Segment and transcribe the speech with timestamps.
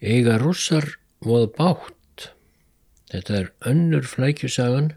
[0.00, 0.86] Eiga rússar
[1.20, 2.30] voða bátt.
[3.12, 4.94] Þetta er önnur flækjusagan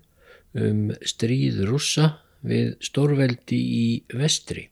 [0.56, 4.70] um stríð rússa við stórveldi í vestri.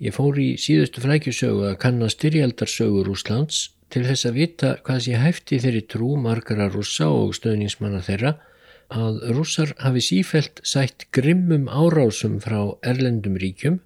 [0.00, 5.18] Ég fór í síðustu flækjusögu að kanna styrjaldarsögu Rúslands til þess að vita hvað sé
[5.18, 8.36] hæfti þeirri trú margara rússa og stöðningsmanna þeirra
[8.94, 13.80] að rússar hafi sífelt sætt grimmum árásum frá erlendum ríkjum,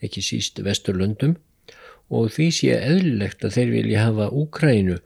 [0.00, 1.36] ekki síst vesturlöndum,
[2.10, 4.98] og því sé eðlilegt að þeir vilja hafa Úkrænu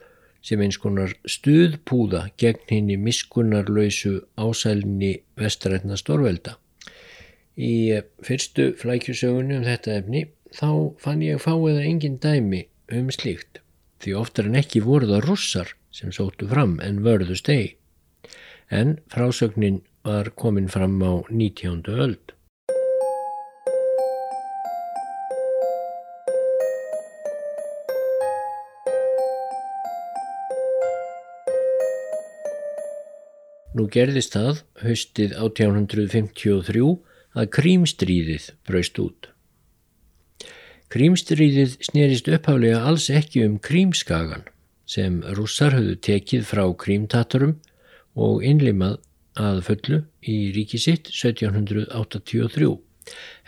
[0.44, 6.58] sem eins konar stuðpúða gegn henni miskunnarlausu ásælni vestrætna stórvelda.
[7.56, 10.70] Í fyrstu flækjusögunni um þetta efni þá
[11.00, 13.62] fann ég fáið að engin dæmi um slíkt
[14.04, 17.74] því oftar en ekki voru það russar sem sóttu fram en vörðu stegi.
[18.68, 21.84] En frásögnin var komin fram á 19.
[21.88, 22.33] öld.
[33.74, 36.82] Nú gerðist það höstið 1853
[37.34, 39.30] að krímstríðið braust út.
[40.94, 44.46] Krímstríðið snerist upphálega alls ekki um krímskagan
[44.86, 47.56] sem rússar höfðu tekið frá krímtatarum
[48.14, 49.00] og innlimað
[49.34, 52.70] að fullu í ríki sitt 1783.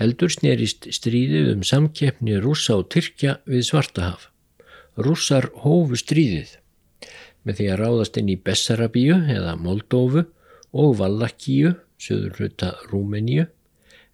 [0.02, 4.32] Heldur snerist stríðið um samkeppni rússa og Tyrkja við Svartahaf.
[4.98, 6.56] Rússar hófu stríðið
[7.46, 10.24] með því að ráðast inn í Bessarabíu eða Moldófu
[10.76, 13.46] og Vallakíu, söður hluta Rúmeníu,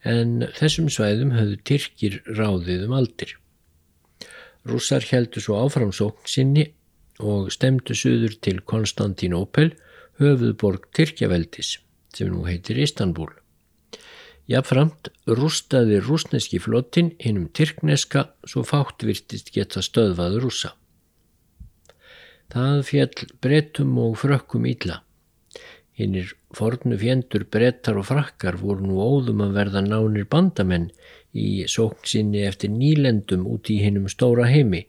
[0.05, 3.36] en þessum svæðum höfðu Tyrkir ráðið um aldir.
[4.69, 6.69] Rússar heldur svo áframsókn sinni
[7.22, 9.72] og stemdu söður til Konstantinopel,
[10.20, 11.78] höfuðborg Tyrkjaveldis,
[12.14, 13.30] sem nú heitir Istanbul.
[14.50, 20.72] Jáframt rústaði rúsneski flottin hinnum Tyrkneska svo fátt virtist geta stöðvaður rússa.
[22.51, 25.03] Það fjall brettum og frökkum ítla.
[25.97, 30.91] Hinnir fornu fjendur brettar og frakkar voru nú óðum að verða nánir bandamenn
[31.33, 34.87] í sóknsinni eftir nýlendum út í hinnum stóra heimi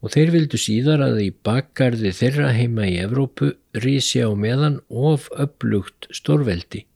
[0.00, 3.52] og þeir vildu síðar að í bakgarði þeirra heima í Evrópu
[3.84, 6.86] rísi á meðan of upplugt stórveldi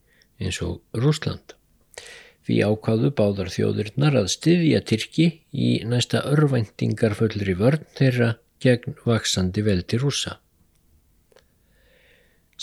[0.40, 1.54] eins og Rúsland.
[2.44, 10.00] Því ákváðu báðar þjóðurnar að styðja Tyrki í næsta örvæntingarfullri vörn þeirra gegn vaksandi veldi
[10.00, 10.38] rúsa.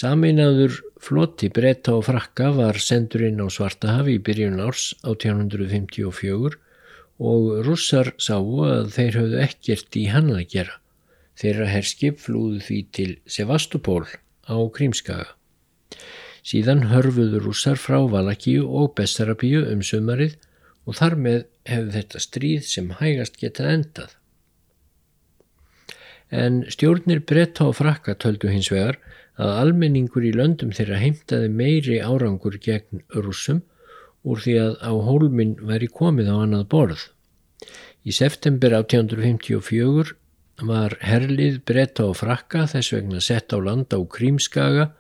[0.02, 6.56] Saminaður flotti breyta og frakka var sendur inn á Svartahafi í byrjun árs 1854
[7.32, 10.78] og rússar sáu að þeir höfðu ekkert í hann að gera.
[11.38, 14.06] Þeirra herskip flúðu því til Sevastopol
[14.48, 15.28] á Krímskaga.
[16.42, 20.40] Síðan hörfuðu rússar frá Valakíu og Bessarabíu um sumarið
[20.88, 24.18] og þar með hefðu þetta stríð sem hægast getað endað
[26.32, 28.98] en stjórnir bretta og frakka töldu hins vegar
[29.42, 33.62] að almenningur í löndum þeirra heimtaði meiri árangur gegn russum
[34.24, 37.04] úr því að á hólminn væri komið á annað borð.
[38.06, 40.16] Í september 1854
[40.68, 44.92] var herlið bretta og frakka þess vegna sett á land á Krímskaga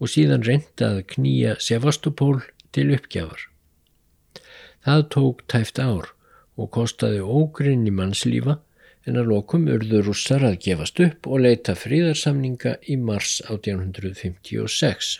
[0.00, 2.40] og síðan reyndað knýja Sevastopol
[2.72, 3.48] til uppgjafar.
[4.86, 6.14] Það tók tæft ár
[6.56, 8.60] og kostaði ógrinn í mannslífa
[9.08, 15.12] en að lokum urðu rússar að gefast upp og leita fríðarsamninga í mars 1856.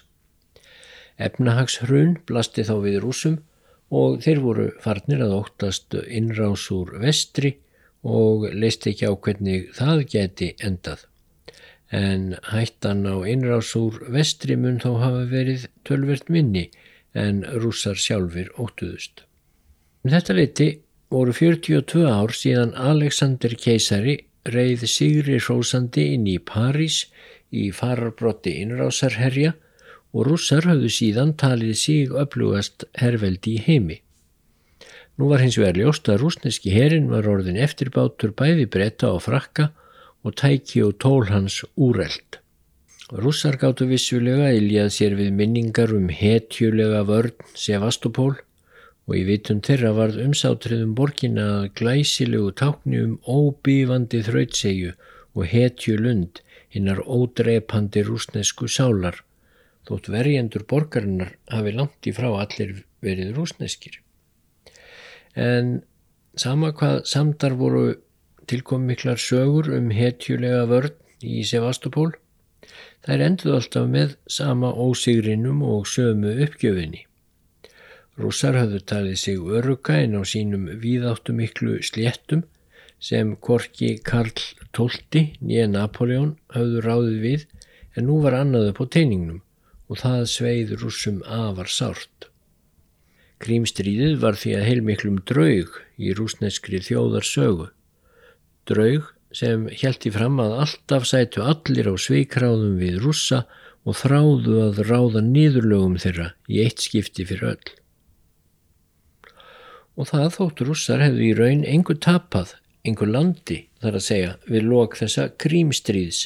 [1.21, 3.39] Efnahagshrun blasti þá við rúsum
[3.91, 7.57] og þeir voru farnir að óttast innrás úr vestri
[8.07, 11.07] og leist ekki á hvernig það geti endað.
[11.91, 16.69] En hættan á innrás úr vestri mun þó hafa verið tölvert minni
[17.19, 19.25] en rússar sjálfur óttuðust.
[20.05, 20.69] Um þetta leiti
[21.11, 27.03] voru 42 ár síðan Alexander keisari reið Sigri Rósandi inn í París
[27.51, 29.57] í fararbrotti innrásarherja
[30.15, 33.99] og rússar hafðu síðan talið sig öflugast herveldi í heimi.
[35.19, 39.71] Nú var hins vegar ljóst að rúsneski herin var orðin eftirbátur bæði breyta og frakka
[40.23, 42.39] og tæki og tól hans úreld.
[43.11, 48.39] Rússar gáttu vissulega iljað sér við minningar um hetjulega vörn Sevastopól
[49.09, 54.93] og í vitum þeirra varð umsátriðum borgina að glæsilegu tákni um óbífandi þrautsegju
[55.35, 59.17] og hetju lund hinnar ódreipandi rúsnesku sálar,
[59.89, 63.99] þótt verjendur borgarinnar hafi langt í frá allir verið rúsneskir.
[65.35, 65.81] En
[66.39, 67.85] sama hvað samdar voru
[68.51, 72.13] tilkommiklar sögur um hetjulega vörn í Sevastopól,
[73.07, 77.07] þær enduð alltaf með sama ósigrinum og sömu uppgjöfinni.
[78.21, 82.43] Rússar hafðu talið sig öruga en á sínum víðáttu miklu sléttum
[83.01, 84.43] sem Korki Karl
[84.77, 87.47] XII nýja Napoleon hafðu ráðið við
[87.97, 89.41] en nú var annaðu på teiningnum
[89.89, 92.29] og það sveið rússum afar sárt.
[93.41, 97.71] Krímstríðið var því að heilmiklum draug í rúsneskri þjóðarsögu.
[98.69, 103.47] Draug sem hjælti fram að alltaf sætu allir á sveikráðum við rússa
[103.89, 107.80] og þráðu að ráða nýðurlögum þeirra í eitt skipti fyrir öll.
[109.99, 112.55] Og það þótt rússar hefðu í raun engur tapað,
[112.87, 116.25] engur landi þar að segja við lok þessa krímstríðs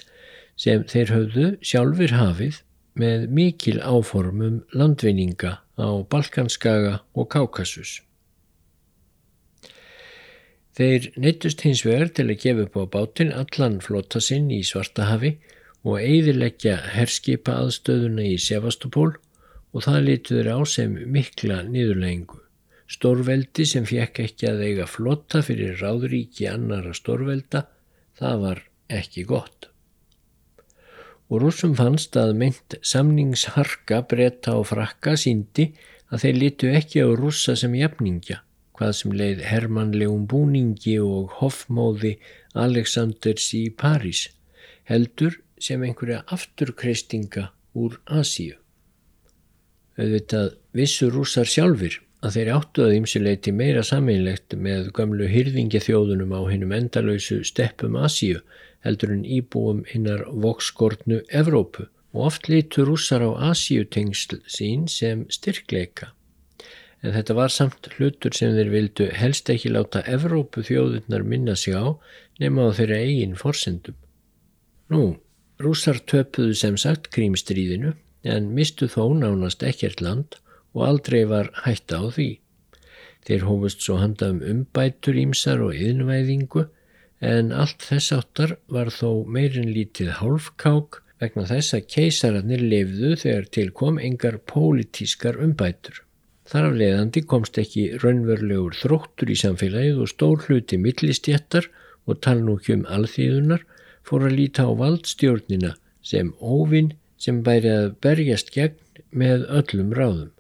[0.60, 2.60] sem þeir höfðu sjálfur hafið
[2.94, 7.98] með mikil áformum landvinninga á Balkanskaga og Kákasus.
[10.74, 15.36] Þeir neittust hins vegar til að gefa upp á bátinn allan flotta sinn í Svartahafi
[15.86, 19.12] og eiðileggja herskipa aðstöðuna í Sevastopól
[19.74, 22.43] og það lituður á sem mikla niðurlengu.
[22.90, 27.64] Stórveldi sem fjekk ekki að eiga flotta fyrir ráðríki annara stórvelda,
[28.18, 29.70] það var ekki gott.
[31.32, 35.70] Og rúsum fannst að mynd samningsharka breyta og frakka síndi
[36.12, 38.42] að þeir litu ekki á rúsa sem jafningja
[38.74, 42.16] hvað sem leið hermanlegum búningi og hoffmóði
[42.58, 44.26] Aleksanders í París,
[44.90, 47.48] heldur sem einhverja afturkreistinga
[47.78, 48.58] úr Asíu.
[49.94, 56.40] Auðvitað vissu rúsar sjálfur að þeir áttu að ymsileiti meira sameinlegt með gamlu hyrðingjathjóðunum á
[56.48, 58.40] hinnum endalöysu steppum Asíu
[58.84, 61.88] heldur en íbúum hinnar vokskortnu Evrópu.
[62.14, 66.12] Og oft litur rúsar á Asíutengsl sín sem styrkleika.
[67.02, 71.74] En þetta var samt hlutur sem þeir vildu helst ekki láta Evrópu þjóðurnar minna sig
[71.76, 71.98] á
[72.40, 73.98] nema á þeirra eigin forsendum.
[74.88, 75.18] Nú,
[75.60, 77.92] rússar töpuðu sem sagt krímstríðinu
[78.24, 80.38] en mistu þó nánast ekkert land
[80.74, 82.30] og aldrei var hætta á því.
[83.24, 86.66] Þeir hófust svo handa um umbætur ímsar og yðnvæðingu
[87.24, 93.46] en allt þess áttar var þó meirinn lítið hálfkák vegna þess að keisararnir lefðu þegar
[93.56, 96.02] til kom engar pólitískar umbætur.
[96.44, 101.70] Þar af leiðandi komst ekki raunverulegur þróttur í samfélagið og stór hluti millistjættar
[102.04, 103.64] og talnúkjum alþýðunar
[104.04, 105.72] fór að líta á valdstjórnina
[106.04, 108.76] sem óvinn sem bæri að berjast gegn
[109.16, 110.33] með öllum ráðum.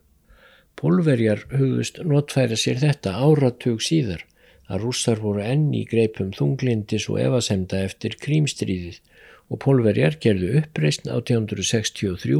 [0.84, 4.26] Pólverjar hugðust notfæra sér þetta áratug síðar
[4.68, 8.98] að rússar voru enn í greipum þunglindis og evasemda eftir krímstríðið
[9.48, 12.36] og pólverjar gerðu uppreysn 1863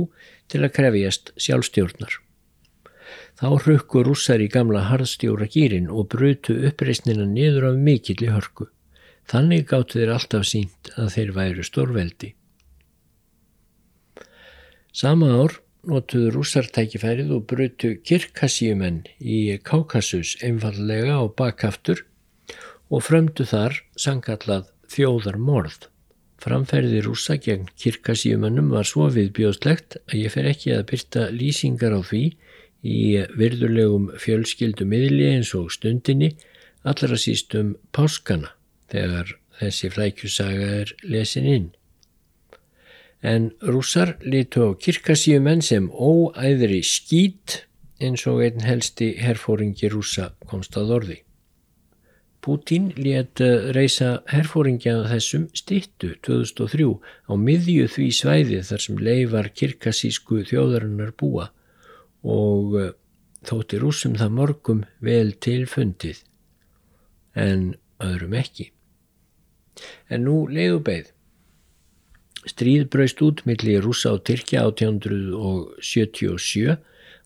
[0.53, 2.19] til að krefjast sjálfstjórnar.
[3.41, 8.69] Þá hrukku rússar í gamla harðstjóra gýrin og brutu uppreysnina niður af mikilli hörku.
[9.25, 12.35] Þannig gáttu þeir alltaf sínt að þeir væru stórveldi.
[14.93, 22.05] Sama ár notuðu rússartækifærið og brutu kirkasíumenn í Kaukasus einfallega á bakkaftur
[22.91, 25.89] og frömdu þar sangallað þjóðarmorð.
[26.45, 32.01] Framferði rússa gegn kirkasíumennum var svo viðbjóðslegt að ég fer ekki að byrta lýsingar á
[32.05, 32.25] því
[32.85, 32.99] í
[33.39, 36.35] virðulegum fjölskyldu miðli eins og stundinni
[36.85, 38.53] allra sístum páskana
[38.93, 41.71] þegar þessi flækjusaga er lesin inn.
[43.25, 47.65] En rússar litu á kirkasíumenn sem óæðri skít
[48.05, 51.17] eins og einn helsti herfóringi rússa komst að orði.
[52.45, 53.41] Pútín let
[53.73, 56.91] reysa herfóringja þessum stittu 2003
[57.25, 61.49] á miðju því svæði þar sem leifar kirkasísku þjóðarinnar búa
[62.21, 62.93] og eh,
[63.49, 66.21] þótti rúsum það morgum vel tilfundið
[67.33, 67.73] en
[68.05, 68.69] öðrum ekki.
[70.13, 71.14] En nú leiðu beigð.
[72.45, 76.77] Stríð braust út millir rúsa á Tyrkja 1877.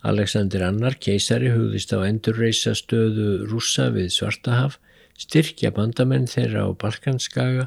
[0.07, 4.79] Alexander Annar, keisari, hugðist á endurreisa stöðu rúsa við Svartahaf,
[5.19, 7.67] styrkja bandamenn þeirra á Balkanskaga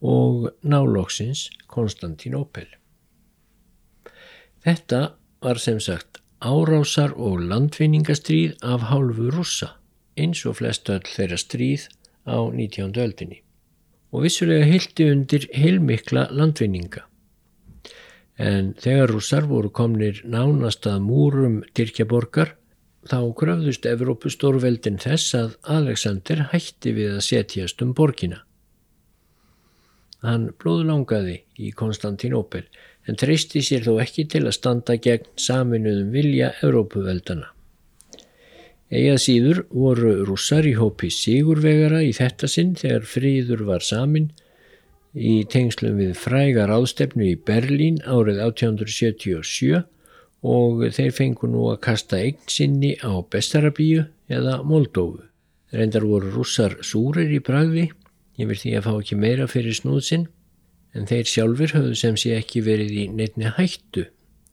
[0.00, 2.64] og nálóksins Konstantinopel.
[4.64, 9.76] Þetta var sem sagt árásar og landvinningastríð af hálfu rússa
[10.16, 11.88] eins og flest öll þeirra stríð
[12.24, 12.96] á 19.
[12.96, 13.45] öldinni
[14.12, 17.04] og vissulega hildi undir heilmikla landvinninga.
[18.36, 22.54] En þegar rússar voru komnir nánast að múrum Tyrkjaborgar
[23.08, 28.42] þá kröfðust Evrópustórveldin þess að Alexander hætti við að setjast um borgina.
[30.26, 32.64] Hann blóðlangaði í Konstantinopel
[33.06, 37.55] en treysti sér þó ekki til að standa gegn saminuðum vilja Európuveldana.
[38.86, 44.28] Egað síður voru rússar í hópi Sigurvegara í þetta sinn þegar fríður var samin
[45.16, 49.82] í tengslum við frægar ástefnu í Berlín árið 1877
[50.46, 55.24] og þeir fengu nú að kasta eign sinni á Bestarabíu eða Moldófu.
[55.74, 57.88] Reyndar voru rússar súrir í bragði
[58.38, 60.28] yfir því að fá ekki meira fyrir snúðsinn
[60.94, 64.06] en þeir sjálfur höfðu sem sé ekki verið í neittni hættu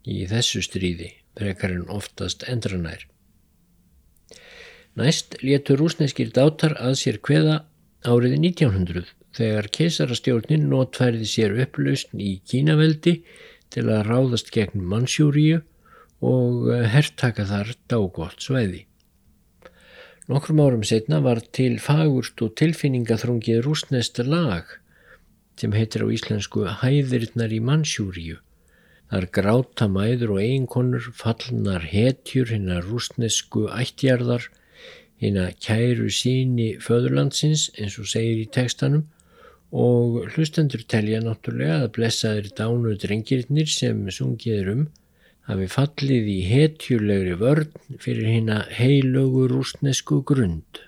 [0.10, 3.06] í þessu stríði, frekar en oftast endranær.
[5.00, 7.64] Næst létur rúsneskir dátar að sér hveða
[8.06, 13.16] árið 1900 þegar keisarastjórnin notfærði sér upplausn í Kínaveldi
[13.74, 15.64] til að ráðast gegn Mansjúríu
[16.24, 18.86] og eh, herrtaka þar dágótt sveiði.
[20.30, 24.78] Nokkrum árum setna var til fagurst og tilfinningaþrungið rúsnesta lag
[25.60, 28.38] sem heitir á íslensku Hæðirinnar í Mansjúríu.
[29.12, 34.48] Þar gráta mæður og einkonur fallnar hetjur hinnar rúsnesku ættjarðar,
[35.24, 39.06] hinna kæru síni föðurlandsins eins og segir í tekstanum
[39.74, 44.84] og hlustendur telja náttúrulega að blessaðir dánu drengirinnir sem sungið er um
[45.50, 50.84] hafi fallið í hetjulegri vörn fyrir hérna heilögu rúsnesku grund.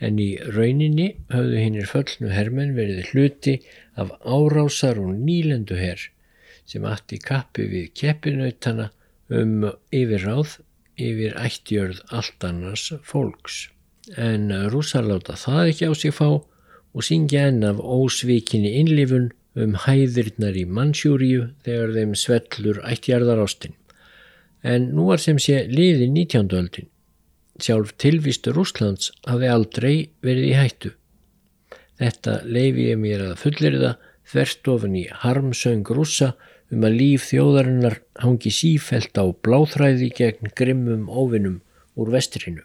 [0.00, 3.58] En í rauninni höfðu hinnir föllnu hermen verið hluti
[4.00, 6.02] af árásar og nýlendu herr
[6.70, 8.90] sem afti kappi við keppinautana
[9.30, 10.58] um yfirráð
[11.00, 13.68] yfir ættjörð allt annars fólks.
[14.16, 19.74] En rúsar láta það ekki á sig fá og syngja enn af ósvíkinni innlifun um
[19.84, 23.74] hæðirnar í Mansjúriu þegar þeim svellur ættjarðar ástin.
[24.62, 26.50] En nú var sem sé liði 19.
[26.56, 26.88] öldin.
[27.60, 30.92] Sjálf tilvistu Rúslands hafi aldrei verið í hættu.
[32.00, 33.96] Þetta leifi ég mér að fullirða
[34.30, 36.32] þvert ofin í harmsöng rússa
[36.70, 41.60] um að líf þjóðarinnar hangi sífelt á bláþræði gegn grimmum óvinnum
[41.98, 42.62] úr vestrinu.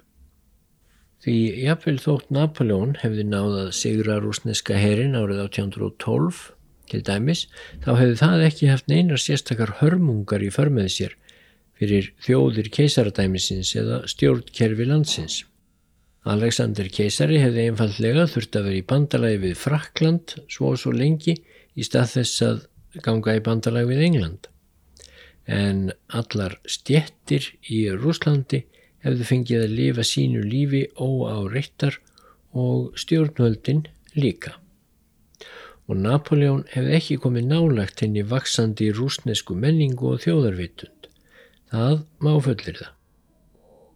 [1.26, 6.42] Því jafnvel þótt Napoleon hefði náðað sigra rúsneska herin árið 1812
[6.92, 7.48] til dæmis,
[7.82, 11.16] þá hefði það ekki haft neinar sérstakar hörmungar í förmið sér
[11.76, 15.42] fyrir þjóðir keisaradæmisins eða stjórnkerfi landsins.
[16.26, 21.36] Alexander keisari hefði einfallega þurft að vera í bandalagi við Frakland svo og svo lengi
[21.76, 22.64] í stað þess að
[23.04, 24.50] ganga í bandalagi við England.
[25.46, 28.64] En allar stjettir í Rúslandi
[29.06, 32.00] hefðu fengið að lifa sínu lífi óáreittar
[32.56, 33.86] og stjórnvöldin
[34.16, 34.56] líka
[35.86, 41.10] og Napoleon hefði ekki komið nálagt henni vaksandi rúsnesku menningu og þjóðarvitund.
[41.70, 42.92] Það má fullir það.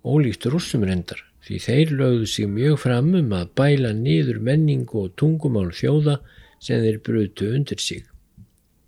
[0.06, 5.16] Ólíkt rússum reyndar því þeir lögðu sig mjög fram um að bæla niður menningu og
[5.18, 6.20] tungumál þjóða
[6.62, 8.06] sem þeir brutu undir sig.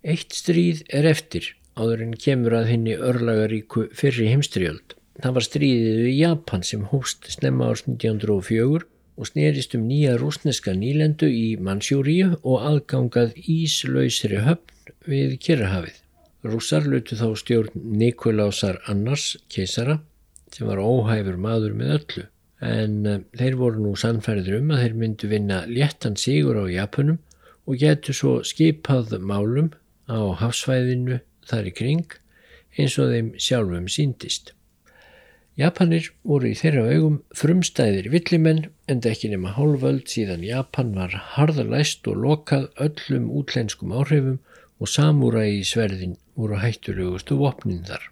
[0.02, 4.96] Eitt stríð er eftir áður en kemur að henni örlagaríku fyrri heimstriöld.
[5.22, 8.88] Það var stríðið við Japan sem hóst snemma árs 1904
[9.22, 16.00] og snerist um nýja rúsneska nýlendu í Mansjúríu og aðgangað íslausri höfn við Kirrahafið.
[16.50, 20.00] Rússar lutu þá stjórn Nikolásar Annars keisara
[20.50, 22.24] sem var óhæfur maður með öllu
[22.62, 27.22] en uh, þeir voru nú sannfærður um að þeir myndu vinna léttan sigur á Japunum
[27.70, 29.70] og getur svo skipað málum
[30.12, 32.18] á hafsvæðinu þar í kring
[32.78, 34.54] eins og þeim sjálfum síndist.
[35.60, 42.08] Japanir voru í þeirra augum frumstæðir villimenn en ekki nema hálföld síðan Japan var harðalæst
[42.08, 44.40] og lokað öllum útlenskum áhrifum
[44.82, 48.08] og samúra í sverðin voru hættulegustu vopnin þar.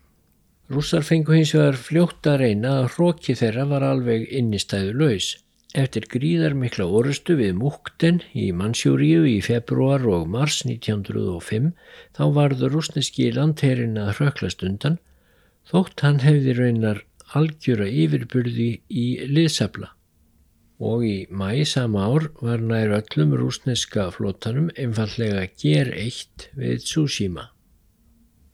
[0.69, 5.31] Rússar fengu hins vegar fljótt að reyna að hróki þeirra var alveg innistæðu laus.
[5.77, 11.67] Eftir gríðar mikla orustu við Múkten í Mansjúriu í februar og mars 1905
[12.17, 14.97] þá varður rúsneski landherrin að hröklast undan
[15.69, 17.03] þótt hann hefði raunar
[17.37, 19.91] algjöra yfirburði í liðsabla
[20.79, 27.49] og í mæ sama ár var nær öllum rúsneska flótanum einfallega ger eitt við Tsushima.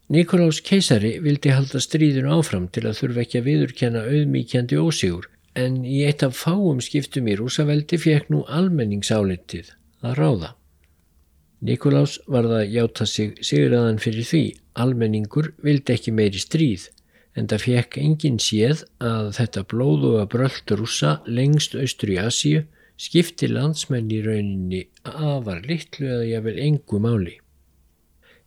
[0.09, 5.81] Nikolás keisari vildi halda stríðinu áfram til að þurfa ekki að viðurkenna auðmíkjandi ósigur en
[5.87, 9.71] í eitt af fáum skiptum í rúsaveldi fekk nú almenningsálitið
[10.05, 10.51] að ráða.
[11.65, 14.43] Nikolás var það hjáta sig sigurðan fyrir því
[14.83, 16.89] almenningur vildi ekki meiri stríð
[17.35, 22.61] en það fekk engin séð að þetta blóðu að bröld rúsa lengst austur í Asíu
[23.01, 27.35] skipti landsmenn í rauninni afar litlu eða jável engu máli.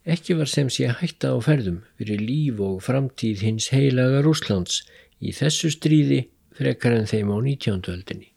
[0.09, 4.81] Ekki var sem sé að hætta á ferðum fyrir líf og framtíð hins heilaga Rúslands
[5.19, 6.23] í þessu stríði
[6.59, 7.81] frekar en þeim á 19.
[7.93, 8.29] öldinni.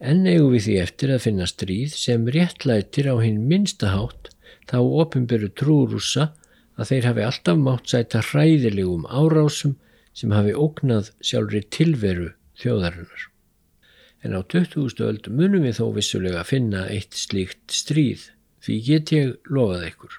[0.00, 4.30] En eigum við því eftir að finna stríð sem réttlætir á hinn minstahátt
[4.70, 6.30] þá ofinberu trúrúsa
[6.80, 9.76] að þeir hafi alltaf mátt sæta hræðilegum árásum
[10.16, 12.30] sem hafi ógnað sjálfri tilveru
[12.62, 13.26] þjóðarinnar.
[14.24, 15.04] En á 20.
[15.04, 18.30] öld munum við þó vissulega að finna eitt slíkt stríð
[18.64, 20.16] því get ég lofað ykkur.